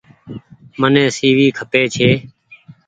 [0.79, 2.09] مين سي وي کپي ڇي۔